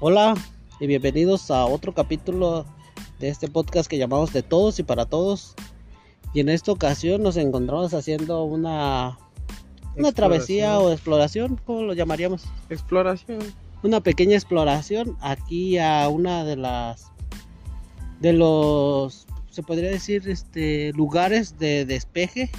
[0.00, 0.34] Hola
[0.80, 2.66] y bienvenidos a otro capítulo
[3.20, 5.54] de este podcast que llamamos De Todos y para Todos.
[6.34, 9.16] Y en esta ocasión nos encontramos haciendo una,
[9.96, 12.44] una travesía o exploración, ¿cómo lo llamaríamos?
[12.70, 13.38] Exploración.
[13.84, 17.12] Una pequeña exploración aquí a una de las
[18.20, 22.50] de los se podría decir este lugares de despeje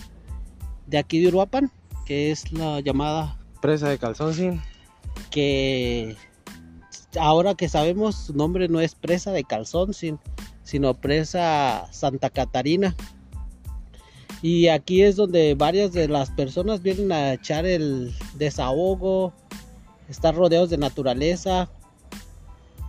[0.88, 1.70] de aquí de Uruapan,
[2.06, 4.62] que es la llamada Presa de Calzón,
[5.32, 6.16] que
[7.20, 9.94] ahora que sabemos su nombre no es presa de calzón,
[10.64, 12.96] sino presa Santa Catarina.
[14.42, 19.34] Y aquí es donde varias de las personas vienen a echar el desahogo,
[20.10, 21.70] estar rodeados de naturaleza,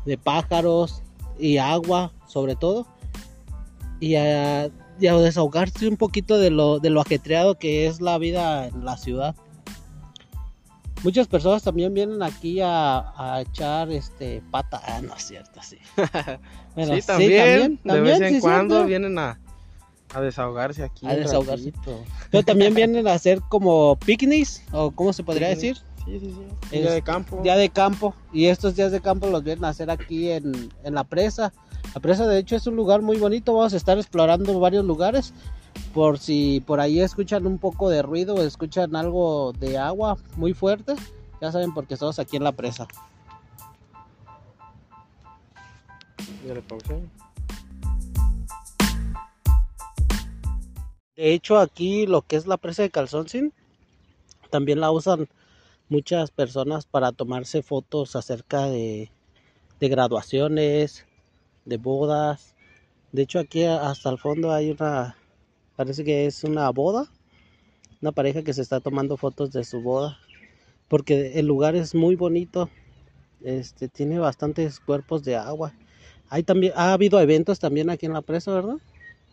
[0.04, 1.02] de pájaros
[1.38, 2.86] y agua sobre todo.
[4.00, 8.84] Y a, desahogarse un poquito de lo, de lo ajetreado que es la vida en
[8.84, 9.34] la ciudad
[11.06, 14.82] muchas personas también vienen aquí a, echar este pata.
[14.84, 15.78] Ah, no es cierto, sí.
[16.76, 19.38] sí, también, de vez en cuando vienen a,
[20.20, 21.06] desahogarse aquí.
[21.06, 21.72] A desahogarse.
[22.32, 25.76] Pero también vienen a hacer como picnics, o cómo se podría decir.
[26.04, 26.34] Sí, sí,
[26.70, 26.78] sí.
[26.80, 27.40] Día de campo.
[27.40, 28.12] Día de campo.
[28.32, 31.52] Y estos días de campo los vienen a hacer aquí en, en la presa.
[31.94, 33.54] La presa de hecho es un lugar muy bonito.
[33.54, 35.32] Vamos a estar explorando varios lugares
[35.92, 40.94] por si por ahí escuchan un poco de ruido escuchan algo de agua muy fuerte,
[41.40, 42.86] ya saben porque estamos aquí en la presa.
[51.16, 53.52] De hecho aquí lo que es la presa de Calzoncin
[54.50, 55.28] también la usan
[55.88, 59.10] muchas personas para tomarse fotos acerca de,
[59.80, 61.06] de graduaciones,
[61.64, 62.54] de bodas.
[63.12, 65.16] De hecho aquí hasta el fondo hay una
[65.76, 67.06] Parece que es una boda.
[68.00, 70.18] Una pareja que se está tomando fotos de su boda.
[70.88, 72.70] Porque el lugar es muy bonito.
[73.42, 75.74] Este tiene bastantes cuerpos de agua.
[76.28, 78.76] Hay también ha habido eventos también aquí en la presa, ¿verdad?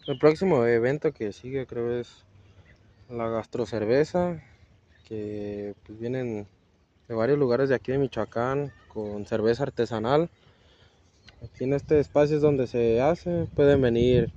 [0.05, 2.25] El próximo evento que sigue creo es
[3.09, 4.43] la gastrocerveza
[5.07, 6.47] que pues, vienen
[7.07, 10.29] de varios lugares de aquí de Michoacán con cerveza artesanal.
[11.43, 14.31] Aquí en este espacio es donde se hace, pueden venir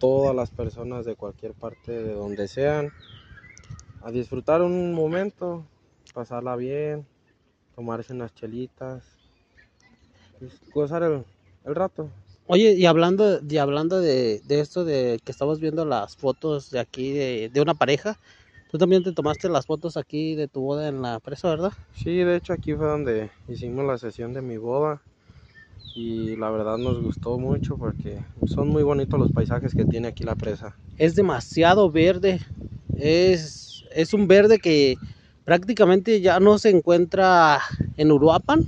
[0.00, 2.90] todas las personas de cualquier parte de donde sean
[4.02, 5.64] a disfrutar un momento,
[6.14, 7.06] pasarla bien,
[7.76, 9.04] tomarse unas chelitas,
[10.38, 11.24] pues, gozar el,
[11.64, 12.10] rato.
[12.46, 17.12] Oye, y hablando, y hablando de, esto de que estamos viendo las fotos de aquí
[17.12, 18.18] de, de, una pareja,
[18.70, 21.72] tú también te tomaste las fotos aquí de tu boda en la presa, ¿verdad?
[21.94, 25.02] Sí, de hecho aquí fue donde hicimos la sesión de mi boda
[25.94, 30.24] y la verdad nos gustó mucho porque son muy bonitos los paisajes que tiene aquí
[30.24, 30.76] la presa.
[30.96, 32.40] Es demasiado verde,
[32.96, 34.96] es, es un verde que
[35.44, 37.60] prácticamente ya no se encuentra
[37.96, 38.64] en Uruapan.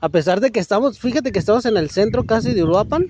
[0.00, 3.06] A pesar de que estamos, fíjate que estamos en el centro casi de Uruapan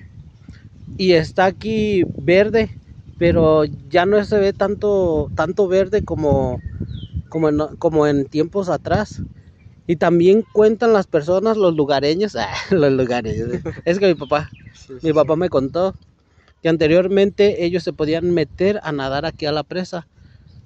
[0.97, 2.71] y está aquí verde,
[3.17, 6.61] pero ya no se ve tanto, tanto verde como,
[7.29, 9.21] como, como en tiempos atrás.
[9.87, 13.49] Y también cuentan las personas, los lugareños, ah, los lugareños.
[13.85, 14.53] Es que mi papá,
[15.01, 15.97] mi papá me contó
[16.61, 20.09] que anteriormente ellos se podían meter a nadar aquí a la presa.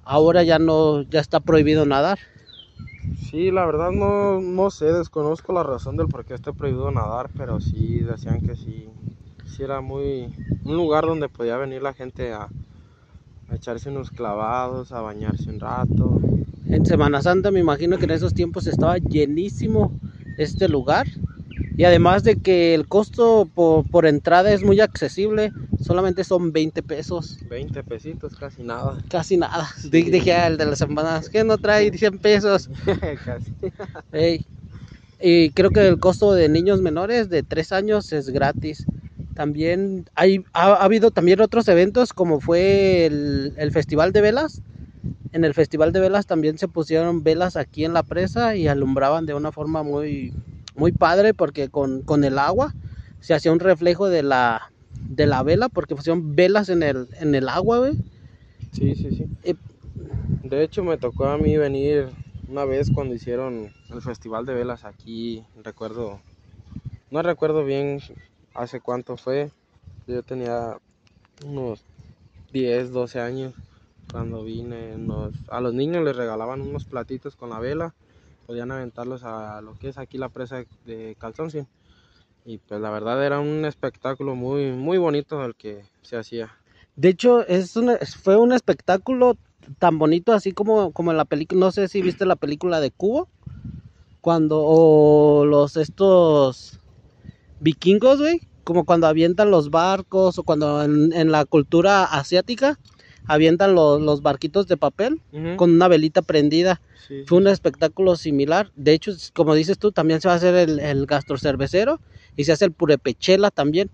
[0.03, 2.19] Ahora ya no, ya está prohibido nadar.
[3.13, 7.29] Sí, la verdad no, no sé, desconozco la razón del por qué está prohibido nadar,
[7.35, 8.89] pero sí decían que sí,
[9.45, 12.51] sí era muy un lugar donde podía venir la gente a,
[13.47, 16.23] a echarse unos clavados, a bañarse un rato,
[16.69, 19.91] en Semana Santa me imagino que en esos tiempos estaba llenísimo
[20.37, 21.07] este lugar.
[21.77, 27.37] Y además de que el costo por, entrada es muy accesible, solamente son 20 pesos.
[27.49, 28.97] 20 pesitos, casi nada.
[29.09, 29.69] Casi nada.
[29.89, 32.69] Dije al de las empanadas, que no trae 100 pesos.
[33.25, 34.45] casi.
[35.21, 38.85] Y creo que el costo de niños menores de 3 años es gratis.
[39.33, 44.61] También hay, ha, habido también otros eventos como fue el, el Festival de Velas
[45.31, 49.25] en el Festival de Velas también se pusieron velas aquí en la presa y alumbraban
[49.25, 50.33] de una forma muy,
[50.75, 52.73] muy padre porque con, el agua
[53.19, 54.71] se hacía un reflejo de la,
[55.07, 57.93] de la vela porque pusieron velas en el, en el agua, güey.
[58.71, 59.55] Sí, sí, sí.
[60.43, 62.07] de hecho me tocó a mí venir
[62.47, 66.19] una vez cuando hicieron el Festival de Velas aquí, recuerdo,
[67.11, 67.99] no recuerdo bien
[68.55, 69.51] hace cuánto fue,
[70.07, 70.77] yo tenía
[71.45, 71.83] unos
[72.51, 73.53] 10, 12 años
[74.11, 74.95] cuando vine,
[75.49, 77.93] a los niños les regalaban unos platitos con la vela,
[78.47, 81.49] podían aventarlos a lo que es aquí la presa de Calzón,
[82.45, 86.51] Y pues la verdad era un espectáculo muy, muy bonito el que se hacía.
[86.95, 87.73] De hecho, es
[88.21, 89.37] fue un espectáculo
[89.77, 92.91] tan bonito así como, como en la película, no sé si viste la película de
[92.91, 93.29] Cubo.
[94.21, 96.79] cuando o los estos
[97.59, 102.77] vikingos, güey, como cuando avientan los barcos o cuando en, la cultura asiática
[103.25, 105.21] avientan los, barquitos de papel
[105.57, 106.81] con una velita prendida.
[107.25, 108.71] Fue un espectáculo similar.
[108.75, 111.07] De hecho, como dices tú, también se va a hacer el, el
[111.37, 111.99] cervecero
[112.35, 113.89] y se hace el purepechela también.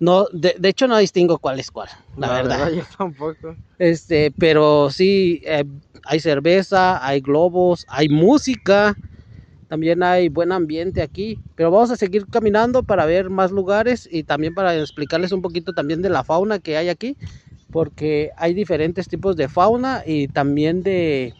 [0.00, 2.70] No, de, hecho no distingo cuál es cuál, la, verdad.
[2.76, 3.56] Yo tampoco.
[3.78, 5.64] Este, pero sí, eh,
[6.04, 8.96] hay cerveza, hay globos, hay música,
[9.66, 11.40] también hay buen ambiente aquí.
[11.56, 15.72] Pero vamos a seguir caminando para ver más lugares y también para explicarles un poquito
[15.72, 17.16] también de la fauna que hay aquí.
[17.70, 21.34] Porque hay diferentes tipos de fauna y también de,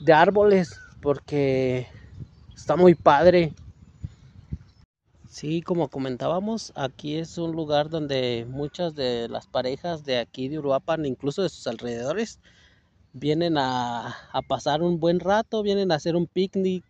[0.00, 0.80] de árboles.
[1.00, 1.86] Porque
[2.54, 3.52] está muy padre.
[5.28, 10.58] Sí, como comentábamos, aquí es un lugar donde muchas de las parejas de aquí de
[10.58, 12.40] Uruapan, incluso de sus alrededores,
[13.12, 16.82] vienen a, a pasar un buen rato, vienen a hacer un picnic,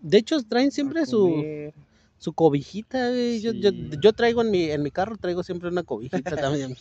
[0.00, 1.44] de hecho, traen siempre su,
[2.18, 3.10] su cobijita.
[3.40, 6.76] Yo, yo, traigo en mi, en mi carro, traigo siempre una cobijita también.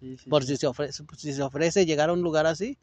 [0.28, 2.76] Por si se, ofrece, si se ofrece llegar a un lugar así,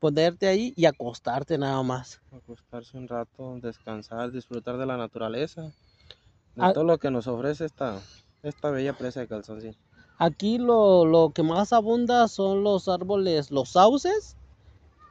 [0.00, 2.20] ponerte ahí y acostarte nada más.
[2.32, 6.72] Acostarse un rato, descansar, disfrutar de la naturaleza, de ah.
[6.72, 8.00] todo lo que nos ofrece esta,
[8.42, 9.60] esta bella presa de calzón.
[10.18, 14.36] Aquí lo, lo que más abunda son los árboles, los sauces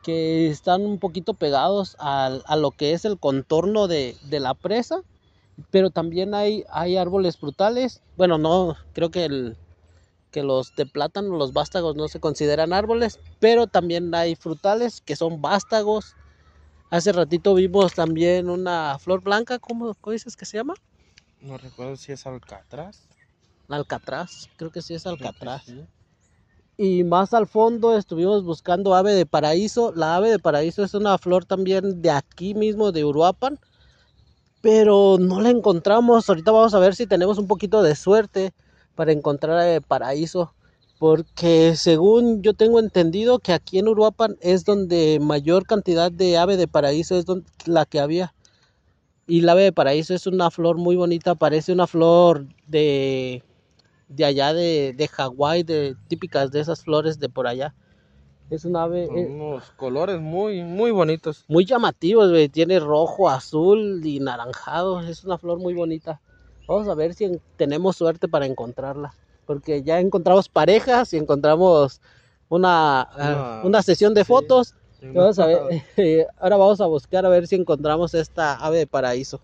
[0.01, 5.01] que están un poquito pegados a, lo que es el contorno de, la presa,
[5.69, 8.01] pero también hay, hay árboles frutales.
[8.17, 9.57] Bueno, no, creo que, el,
[10.31, 15.15] que los de plátano, los vástagos no se consideran árboles, pero también hay frutales que
[15.15, 16.15] son vástagos.
[16.89, 20.73] Hace ratito vimos también una flor blanca, ¿cómo, dices que se llama?
[21.41, 23.07] No recuerdo si es alcatraz.
[23.69, 25.65] Alcatraz, creo que sí es alcatraz
[26.83, 29.93] y más al fondo estuvimos buscando ave de paraíso.
[29.95, 33.59] La ave de paraíso es una flor también de aquí mismo, de Uruapan,
[34.61, 36.29] pero no la encontramos.
[36.29, 38.53] Ahorita vamos a ver si tenemos un poquito de suerte
[38.95, 40.53] para encontrar ave de paraíso,
[40.99, 46.57] porque según yo tengo entendido que aquí en Uruapan es donde mayor cantidad de ave
[46.57, 47.25] de paraíso es
[47.65, 48.33] la que había.
[49.27, 53.43] Y la ave de paraíso es una flor muy bonita, parece una flor de
[54.11, 57.73] de allá de, de Hawái, de típicas de esas flores de por allá.
[58.51, 59.07] Es un ave.
[59.07, 61.45] Con eh, unos colores muy, muy bonitos.
[61.47, 62.49] Muy llamativos, güey.
[62.49, 64.99] Tiene rojo, azul y naranjado.
[64.99, 66.19] Es una flor muy bonita.
[66.67, 69.13] Vamos a ver si tenemos suerte para encontrarla.
[69.45, 72.01] Porque ya encontramos parejas y encontramos
[72.49, 74.75] una, ah, una, sesión de fotos.
[75.01, 75.57] Vamos a ver,
[76.37, 79.39] ahora vamos a buscar a ver si encontramos esta ave de paraíso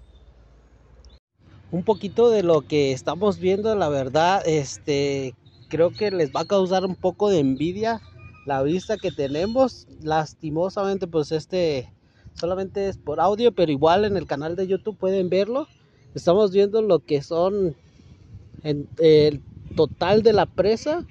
[1.70, 5.36] un poquito de lo que estamos viendo, la verdad, este,
[5.68, 8.02] creo que les va a causar un poco de envidia
[8.48, 9.88] la vista que tenemos.
[10.02, 11.94] Lastimosamente, pues este
[12.34, 15.68] solamente es por audio, pero igual en el canal de YouTube pueden verlo.
[16.16, 17.76] Estamos viendo lo que son
[18.64, 19.42] el
[19.76, 21.06] total de la presa.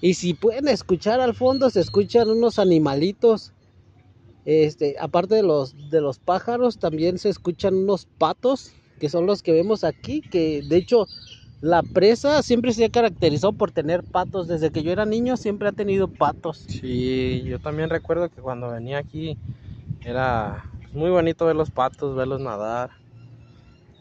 [0.00, 3.52] Y si pueden escuchar al fondo, se escuchan unos animalitos.
[4.44, 9.42] Este, aparte de los de los pájaros, también se escuchan unos patos que son los
[9.42, 11.06] que vemos aquí, que de hecho
[11.62, 14.48] la presa siempre se ha caracterizado por tener patos.
[14.48, 16.64] Desde que yo era niño siempre ha tenido patos.
[16.66, 19.38] Sí, yo también recuerdo que cuando venía aquí
[20.04, 22.90] era muy bonito ver los patos, verlos nadar.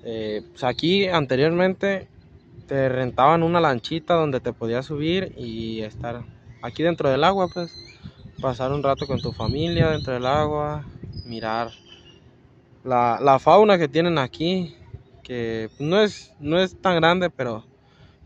[0.04, 2.08] Eh, pues aquí anteriormente
[2.66, 6.24] te rentaban una lanchita donde te podías subir y estar
[6.64, 7.72] aquí dentro del agua, pues
[8.42, 10.88] pasar un rato con tu familia dentro del agua,
[11.28, 11.70] mirar
[12.84, 14.74] la fauna que tienen aquí,
[15.24, 17.66] que no es, no es tan grande, pero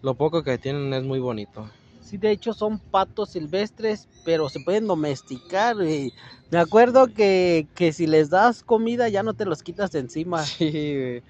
[0.01, 1.69] lo poco que tienen es muy bonito.
[2.01, 5.75] Sí, de hecho son patos silvestres, pero se pueden domesticar.
[5.81, 6.13] Y
[6.51, 10.43] me acuerdo que, si les das comida ya no te los quitas de encima.
[10.45, 11.21] Sí,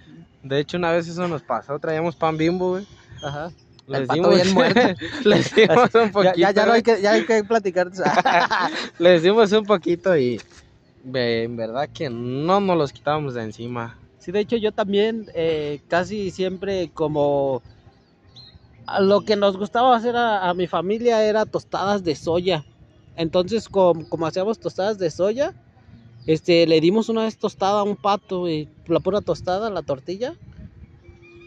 [0.44, 2.88] De hecho, una vez eso nos pasó, traíamos pan bimbo, güey.
[3.24, 3.52] Ajá.
[3.88, 4.82] Les dimos, bien muerto.
[5.24, 6.36] les dimos un poquito.
[6.36, 7.90] Ya, ya, no hay que, ya hay que platicar.
[9.00, 10.42] les dimos un poquito y
[11.14, 13.98] en verdad que no nos los quitábamos de encima.
[14.26, 17.62] Sí, de hecho yo también eh, casi siempre como
[19.00, 22.66] lo que nos gustaba hacer a, mi familia era tostadas de soya.
[23.18, 25.54] Entonces como, hacíamos tostadas de soya,
[26.26, 30.34] este, le dimos una vez tostada a un pato, y la pura tostada, la tortilla.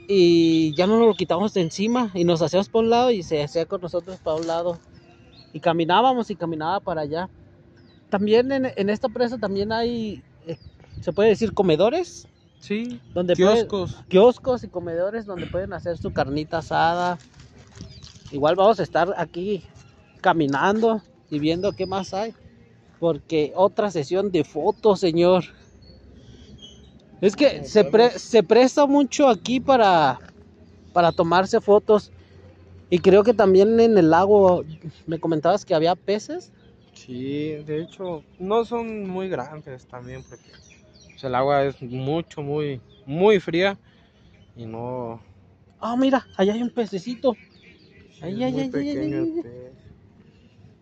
[0.07, 3.43] Y ya no lo quitamos de encima y nos hacíamos por un lado y se
[3.43, 4.79] hacía con nosotros para un lado.
[5.53, 7.29] Y caminábamos y caminaba para allá.
[8.09, 10.57] También en, esta presa también hay, eh,
[11.01, 12.29] se puede decir, comedores
[12.61, 13.97] Sí, donde kioscos.
[14.09, 17.19] kioscos y comedores donde pueden hacer su carnita asada.
[18.31, 19.65] Igual vamos a estar aquí
[20.21, 22.35] caminando y viendo qué más hay.
[22.99, 25.45] Porque otra sesión de fotos, señor.
[27.21, 27.89] Es que se,
[28.19, 30.19] se presta mucho aquí para,
[30.93, 32.11] para tomarse fotos.
[32.91, 34.65] Y creo que también en el lago,
[35.07, 36.53] me comentabas que había peces.
[36.95, 40.51] Sí, de hecho, no son muy grandes también porque
[41.19, 43.77] pues, el agua es mucho, muy, muy fría
[44.55, 45.21] y no...
[45.81, 47.37] Ah, mira, allá hay un pececito.
[48.21, 49.43] Ahí, ahí, ahí, ahí,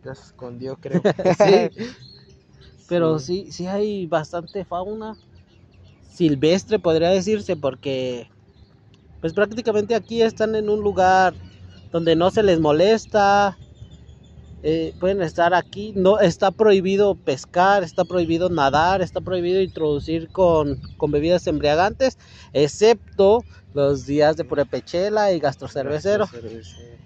[0.04, 1.00] Ya se escondió, creo.
[1.38, 1.86] sí.
[2.86, 5.16] Pero sí, sí hay bastante fauna
[6.02, 8.28] silvestre, podría decirse, porque
[9.20, 11.34] pues prácticamente aquí están en un lugar
[11.92, 13.58] donde no se les molesta,
[14.62, 20.80] eh, pueden estar aquí, no está prohibido pescar, está prohibido nadar, está prohibido introducir con,
[20.96, 22.18] con bebidas embriagantes,
[22.52, 23.44] excepto
[23.74, 26.28] los días de purepechela y gastrocervecero.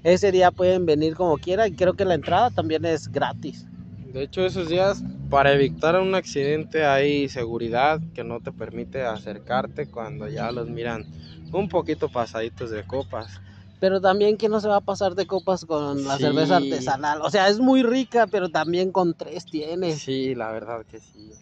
[0.03, 3.67] Ese día pueden venir como quieran y creo que la entrada también es gratis.
[4.13, 9.87] De hecho, esos días, para evitar un accidente, hay seguridad que no te permite acercarte
[9.87, 11.07] cuando ya los miran
[11.53, 13.41] un poquito pasaditos de copas.
[13.81, 17.23] Pero también que no se va a pasar de copas con la cerveza artesanal.
[17.23, 19.97] O sea, es muy rica, pero también con tres tiene.
[19.97, 21.33] Sí, la verdad que sí.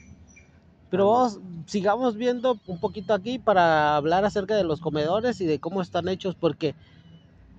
[0.88, 5.58] Pero vamos, sigamos viendo un poquito aquí para hablar acerca de los comedores y de
[5.58, 6.74] cómo están hechos, porque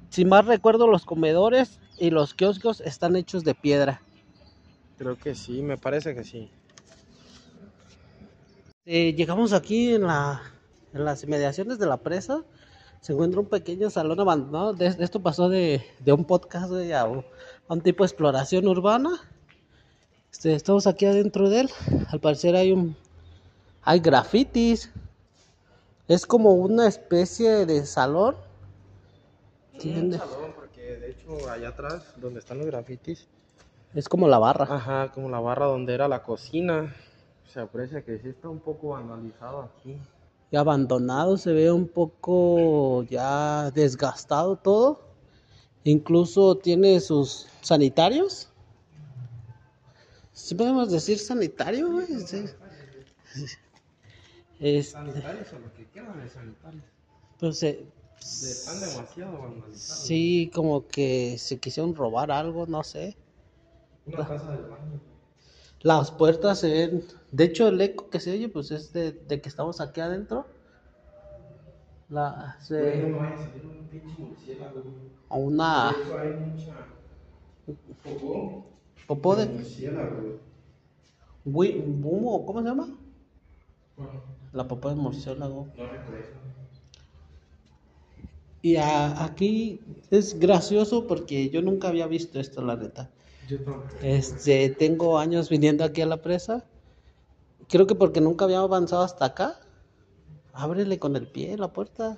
[0.09, 4.01] si más recuerdo, los comedores y los kioscos están hechos de piedra.
[4.97, 6.49] Creo que sí, me parece que sí.
[8.85, 10.41] Eh, llegamos aquí en, la,
[10.93, 12.43] en las inmediaciones de la presa.
[13.01, 14.73] Se encuentra un pequeño salón abandonado.
[14.73, 19.09] De, esto pasó de, un podcast a, un tipo de exploración urbana.
[20.31, 21.69] Este, estamos aquí adentro de él.
[22.09, 22.95] Al parecer hay un
[23.83, 24.91] hay grafitis.
[26.07, 28.35] Es como una especie de salón.
[29.83, 33.27] un salón porque de hecho allá atrás donde están los grafitis
[33.93, 34.67] es como la barra.
[34.69, 36.93] Ajá, como la barra donde era la cocina.
[37.47, 39.99] Se aprecia que sí está un poco vandalizado aquí.
[40.57, 45.01] Abandonado, se ve un poco ya desgastado todo.
[45.83, 48.49] Incluso tiene sus sanitarios.
[50.33, 52.07] ¿Sí podemos decir sanitario, güey?
[52.07, 52.45] Sí.
[54.59, 56.83] Este, ¿Sanitarios o lo que quieran de sanitarios?
[57.39, 57.85] Pues eh,
[58.19, 59.55] están demasiado.
[59.73, 63.15] Sí, como que se quisieron robar algo, no sé.
[64.05, 64.99] Una casa del baño.
[65.81, 67.03] Las puertas se ven.
[67.31, 70.45] De hecho, el eco que se oye, pues es de, de que estamos aquí adentro.
[72.09, 73.07] La, se...
[73.07, 74.83] no a salir un pinche murciélago.
[75.29, 75.89] A una.
[75.89, 76.87] Hay mucha.
[78.03, 78.65] Popó.
[79.07, 79.45] Popó de.
[79.45, 80.39] Murciélago.
[81.45, 82.45] ¿Bumo?
[82.45, 82.89] ¿Cómo se llama?
[83.95, 84.21] Bueno,
[84.53, 85.67] la popó de murciélago.
[85.77, 86.39] no recuerdo.
[88.61, 89.79] Y a, aquí
[90.11, 93.09] es gracioso porque yo nunca había visto esto, la neta.
[94.01, 96.65] Este, tengo años viniendo aquí a la presa.
[97.67, 99.59] Creo que porque nunca había avanzado hasta acá.
[100.53, 102.17] Ábrele con el pie la puerta.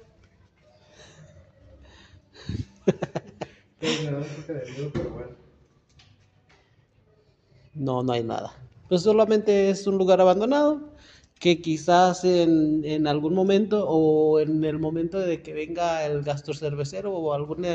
[7.74, 8.54] No, no hay nada.
[8.90, 10.92] Pues solamente es un lugar abandonado
[11.40, 16.56] que quizás en, en algún momento o en el momento de que venga el gastor
[16.56, 17.66] cervecero o algún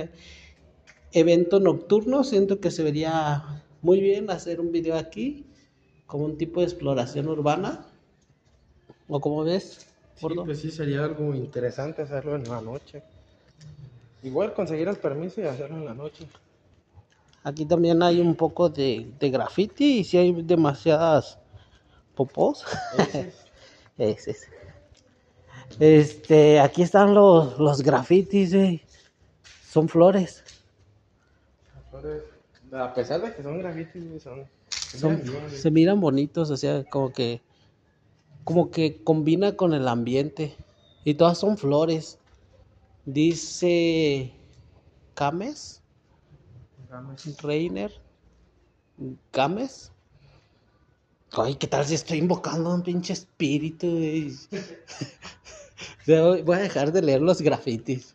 [1.17, 5.47] evento nocturno, siento que se vería muy bien hacer un video aquí,
[6.07, 7.87] como un tipo de exploración urbana.
[9.09, 9.87] ¿O como ves?
[10.17, 13.03] Sí, pues sí, sería algo interesante hacerlo en la noche.
[14.23, 16.27] Igual conseguir el permiso y hacerlo en la noche.
[17.45, 21.39] Aquí también hay un poco de, de graffiti y si hay demasiadas
[22.15, 22.65] popos.
[23.99, 24.37] Ese
[25.81, 28.83] Este, aquí están los, los grafitis,
[29.71, 30.43] Son flores
[32.73, 34.47] a pesar de que son grafitis, son,
[35.51, 37.41] se miran bonitos, o sea, como que
[38.45, 40.57] como que combina con el ambiente
[41.05, 42.19] y todas son flores.
[43.05, 44.33] Dice
[45.15, 45.83] Cames,
[47.43, 47.93] Reiner,
[49.33, 49.93] Games.
[51.33, 53.87] Ay, ¿qué tal si estoy invocando a un pinche espíritu?
[56.07, 58.15] Voy a dejar de leer los grafitis.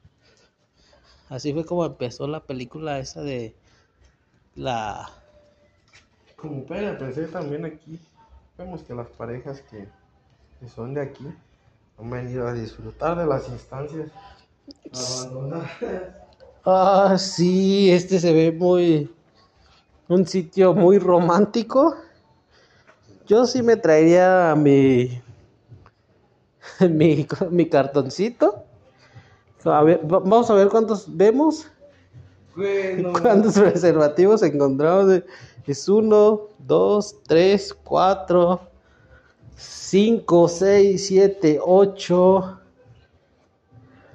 [1.30, 3.54] Así fue como empezó la película esa de
[4.56, 5.10] la...
[6.36, 8.00] Como pena, pensé también aquí,
[8.58, 9.88] vemos que las parejas que,
[10.68, 11.28] son de aquí
[12.00, 14.10] han venido a disfrutar de las instancias
[14.94, 15.72] abandonadas.
[16.66, 19.12] Ah, sí, este se ve muy...
[20.08, 21.96] un sitio muy romántico.
[23.28, 25.22] Yo sí me traería mi...
[26.90, 28.64] mi, mi cartoncito.
[29.64, 31.68] A ver, vamos a ver cuántos vemos.
[33.22, 35.22] ¿Cuántos preservativos encontramos?
[35.66, 38.62] Es uno, dos, tres, cuatro,
[39.56, 42.60] 5, 6, 7, 8.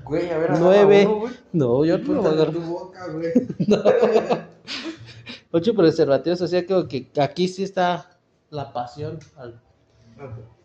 [0.04, 1.06] Güey, a ver, 9.
[1.06, 1.32] uno, güey.
[1.52, 2.52] No, yo no Puta, agarro.
[2.52, 3.32] tu boca, güey.
[5.52, 8.18] 8 preservativos, o sea que, que aquí sí está
[8.50, 9.18] la pasión.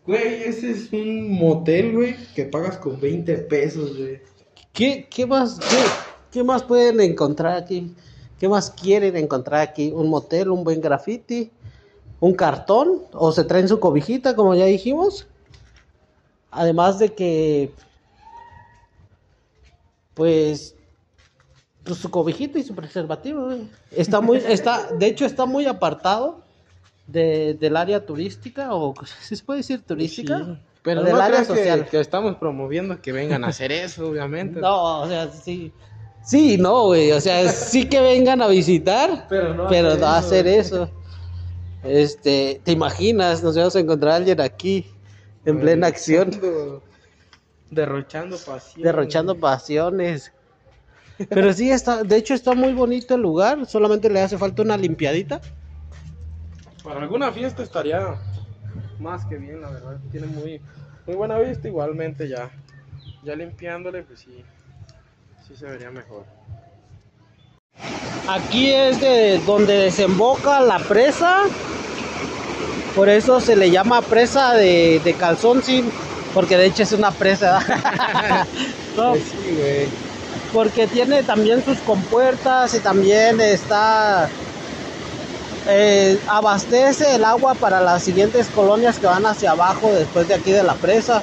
[0.06, 4.20] Güey, ese es un motel, güey, que pagas con 20 pesos, güey.
[4.72, 5.76] ¿Qué, qué más, qué,
[6.32, 7.94] qué más pueden encontrar aquí?
[8.40, 9.92] ¿Qué más quieren encontrar aquí?
[9.94, 11.52] ¿Un motel, un buen graffiti?
[12.18, 13.02] ¿Un cartón?
[13.12, 15.28] ¿O se traen su cobijita, como ya dijimos?
[16.50, 17.72] Además de que,
[20.14, 20.74] pues,
[21.84, 23.50] pues su cobijita y su preservativo.
[23.90, 26.40] Está muy, está, de hecho está muy apartado
[27.06, 28.94] de, del área turística, o
[29.28, 30.38] ¿sí se puede decir turística?
[30.38, 31.88] Sí, Pero del no área creas que- social.
[31.88, 34.60] Que, estamos promoviendo que vengan a hacer eso, obviamente.
[34.60, 35.72] No, o sea, sí.
[36.24, 37.12] Sí, no, güey.
[37.12, 40.90] O sea, sí que vengan a visitar, Pero no pero hacer no eso, hacer eso.
[41.84, 43.42] Este, ¿te imaginas?
[43.42, 44.86] Nos vamos a encontrar a alguien aquí,
[45.44, 46.30] en plena acción,
[47.70, 48.82] Derrochando- pasión.
[48.84, 50.32] derrochando pasiones.
[51.28, 54.76] Pero sí, está, de hecho está muy bonito el lugar, solamente le hace falta una
[54.76, 55.40] limpiadita.
[56.84, 58.16] Para alguna fiesta estaría
[58.98, 59.98] más que bien, la verdad.
[60.10, 60.60] Tiene muy,
[61.06, 62.50] muy buena vista, igualmente ya.
[63.24, 64.44] Ya limpiándole, pues sí.
[65.46, 66.24] Sí se vería mejor.
[68.28, 71.38] Aquí es de donde desemboca la presa.
[72.94, 75.62] Por eso se le llama presa de, de calzón
[76.34, 77.60] porque de hecho es una presa.
[78.96, 79.88] No, Pues sí, güey.
[80.52, 84.28] porque tiene también sus compuertas y también está
[85.66, 90.50] eh, abastece el agua para las siguientes colonias que van hacia abajo después de aquí
[90.52, 91.22] de la presa.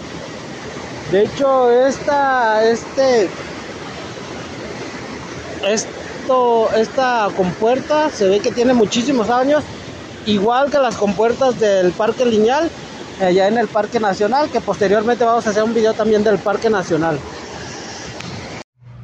[1.12, 3.30] De hecho, esta, este,
[5.68, 9.64] esto, esta compuerta se ve que tiene muchísimos años,
[10.26, 12.70] igual que las compuertas del Parque Lineal,
[13.22, 16.70] allá en el Parque Nacional, que posteriormente vamos a hacer un video también del Parque
[16.70, 17.20] Nacional.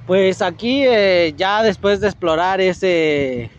[0.08, 3.50] Pues aquí eh, ya después de explorar ese,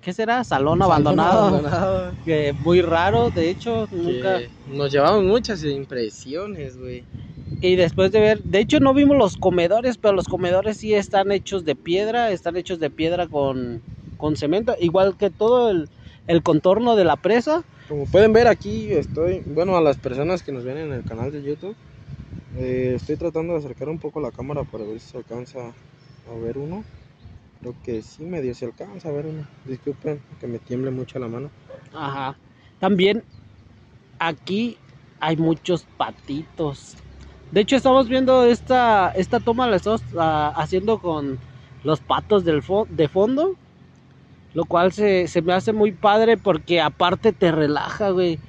[0.00, 0.44] ¿qué será?
[0.44, 2.12] Salón abandonado, Abandonado.
[2.24, 4.40] que muy raro, de hecho, nunca.
[4.68, 7.04] Nos llevamos muchas impresiones, güey.
[7.60, 11.32] Y después de ver, de hecho no vimos los comedores, pero los comedores sí están
[11.32, 13.82] hechos de piedra, están hechos de piedra con,
[14.18, 15.88] con cemento, igual que todo el,
[16.26, 17.64] el contorno de la presa.
[17.88, 21.32] Como pueden ver aquí estoy, bueno, a las personas que nos ven en el canal
[21.32, 21.76] de YouTube,
[22.56, 26.34] eh, estoy tratando de acercar un poco la cámara para ver si se alcanza a
[26.42, 26.84] ver uno.
[27.60, 29.46] Creo que sí, medio se alcanza a ver uno.
[29.64, 31.50] Disculpen que me tiemble mucho la mano.
[31.92, 32.38] Ajá.
[32.78, 33.24] También
[34.18, 34.76] aquí
[35.20, 36.96] hay muchos patitos.
[37.54, 41.40] De hecho estamos viendo esta, esta toma, la estamos ah, haciendo con
[41.82, 43.58] los patos del fo- de fondo.
[44.52, 48.40] Lo cual se, se me hace muy padre porque aparte te relaja, güey.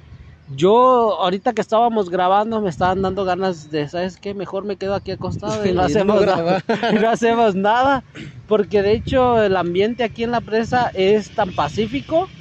[0.46, 4.34] Yo ahorita que estábamos grabando me estaban dando ganas de, ¿sabes qué?
[4.34, 6.60] Mejor me quedo aquí acostado y no hacemos nada.
[6.88, 8.04] Y no hacemos nada.
[8.46, 12.32] Porque de hecho el ambiente aquí en la presa es tan pacífico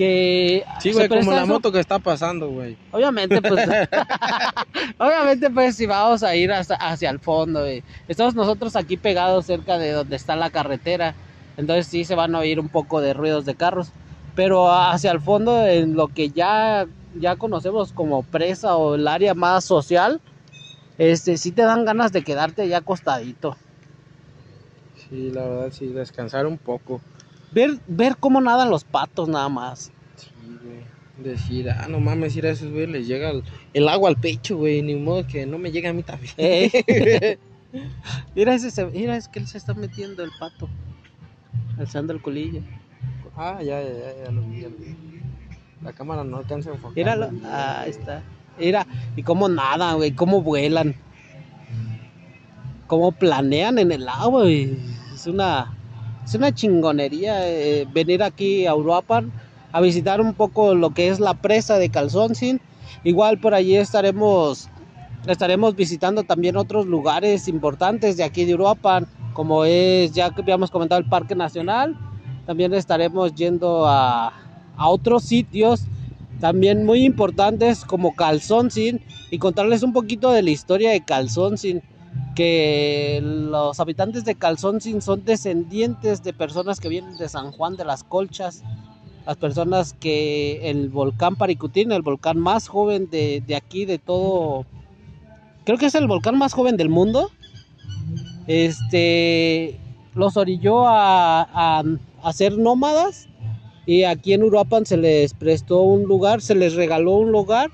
[0.00, 1.46] que Sí, güey, como la eso.
[1.46, 2.74] moto que está pasando, güey.
[2.90, 3.68] Obviamente, pues.
[4.98, 7.82] obviamente, pues, si vamos a ir hasta- hacia el fondo, güey.
[8.08, 11.14] Estamos nosotros aquí pegados cerca de donde está la carretera.
[11.58, 13.90] Entonces, sí se van a oír un poco de ruidos de carros.
[14.34, 16.86] Pero hacia el fondo, en lo que ya,
[17.18, 20.22] ya conocemos como presa o el área más social,
[20.96, 23.54] este, sí te dan ganas de quedarte allá acostadito.
[24.96, 27.02] Sí, la verdad, sí, descansar un poco.
[27.52, 29.90] Ver, ver cómo nadan los patos, nada más.
[30.16, 30.28] Sí,
[30.62, 30.80] güey.
[31.32, 33.42] Decir, ah, no mames, ir a esos güey les llega el,
[33.74, 34.82] el agua al pecho, güey.
[34.82, 36.32] Ni modo que no me llegue a mí también.
[36.38, 37.38] Eh.
[38.34, 40.68] Mira, ese, se- mira, es que él se está metiendo el pato.
[41.78, 42.62] Alzando el culillo.
[43.36, 44.96] ah, ya, ya, ya, ya lo vi, ya lo vi.
[45.82, 46.96] La cámara no alcanza a enfocar.
[46.96, 47.42] Míralo, güey.
[47.44, 48.22] ahí está.
[48.58, 48.86] Mira,
[49.16, 50.94] y cómo nadan, güey, cómo vuelan.
[52.86, 54.76] Cómo planean en el agua, güey.
[55.14, 55.72] Es una,
[56.24, 59.32] es una chingonería eh, venir aquí a Uruapan
[59.72, 62.60] a visitar un poco lo que es la presa de Calzoncin.
[63.04, 64.68] Igual por allí estaremos,
[65.26, 70.70] estaremos visitando también otros lugares importantes de aquí de Uruapan, como es, ya que habíamos
[70.70, 71.96] comentado, el Parque Nacional.
[72.46, 74.32] También estaremos yendo a,
[74.76, 75.84] a otros sitios
[76.40, 81.82] también muy importantes como Calzoncin y contarles un poquito de la historia de Calzoncin
[82.40, 87.84] que los habitantes de Calzoncin son descendientes de personas que vienen de San Juan de
[87.84, 88.62] las Colchas
[89.26, 94.64] las personas que el volcán Paricutín, el volcán más joven de, de aquí, de todo,
[95.64, 97.30] creo que es el volcán más joven del mundo,
[98.46, 99.78] este,
[100.14, 101.82] los orilló a, a,
[102.22, 103.28] a ser nómadas
[103.84, 107.70] y aquí en Uruapan se les prestó un lugar, se les regaló un lugar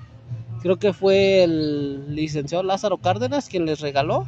[0.67, 4.27] Creo que fue el licenciado Lázaro Cárdenas quien les regaló.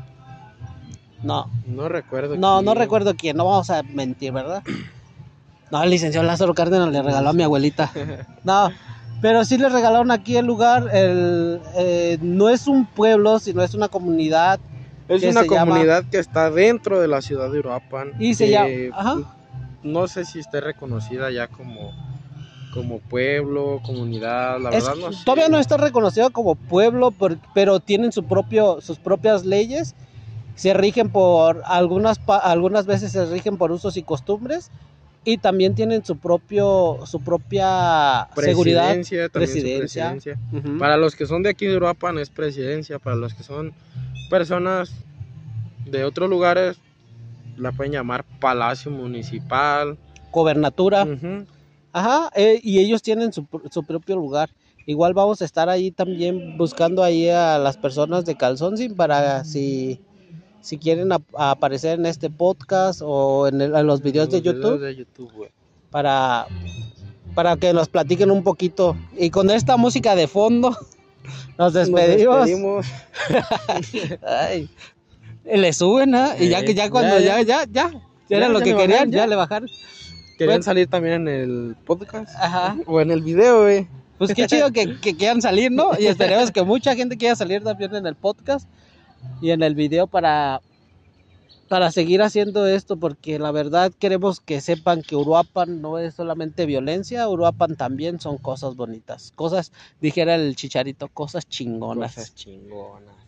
[1.23, 1.51] No.
[1.67, 2.37] No recuerdo.
[2.37, 4.63] No, no recuerdo quién, no vamos a mentir, ¿verdad?
[5.71, 7.91] No, el licenciado Lázaro Cárdenas le regaló a mi abuelita.
[8.43, 8.71] No,
[9.21, 10.89] pero sí le regalaron aquí el lugar.
[10.95, 14.61] El, eh, no es un pueblo, sino es una comunidad.
[15.09, 18.13] Es una comunidad que está dentro de la ciudad de Uruapan.
[18.19, 18.69] Y se llama.
[18.95, 19.17] Ajá.
[19.83, 21.93] No sé si esté reconocida ya como,
[22.73, 25.25] como pueblo, comunidad, la verdad no sé.
[25.25, 27.13] Todavía no está reconocida como pueblo,
[27.55, 29.95] pero tienen su propio, sus propias leyes.
[30.59, 34.73] Se rigen por algunas, algunas veces se rigen por usos y costumbres
[35.25, 38.97] y también tienen su propio su propia seguridad
[39.33, 40.37] presidencia,
[40.81, 43.73] para los que son de aquí de Europa no es presidencia para los que son
[44.31, 44.91] personas
[45.87, 46.79] de otros lugares
[47.57, 49.97] la pueden llamar palacio municipal.
[50.33, 51.07] Gobernatura.
[51.93, 54.51] Ajá eh, y ellos tienen su, su propio lugar.
[54.87, 60.01] Igual vamos a estar ahí también buscando ahí a las personas de Calzón para si
[60.69, 65.51] si quieren aparecer en este podcast o en, los videos de YouTube,
[65.91, 66.47] para,
[67.35, 68.95] para que nos platiquen un poquito.
[69.17, 70.77] Y con esta música de fondo,
[71.59, 72.47] nos despedimos.
[75.47, 76.37] le suben, ¿eh?
[76.39, 77.91] Y ya que ya cuando ya, ya, ya,
[78.29, 79.27] ya, era lo que querían, ya.
[79.27, 79.71] le bajaron.
[80.37, 82.31] Querían salir también en el podcast.
[82.87, 83.89] O en el video, güey.
[84.19, 85.93] Pues qué chido que, que quieran salir, ¿no?
[85.99, 88.69] Y esperemos que mucha gente quiera salir también en el podcast
[89.41, 90.61] y en el video para,
[91.69, 96.67] para seguir haciendo esto, porque la verdad queremos que sepan que Uruapan no es solamente
[96.67, 102.15] violencia, Uruapan también son cosas bonitas, cosas, dijera el chicharito, cosas chingonas.
[102.15, 103.28] Cosas chingonas.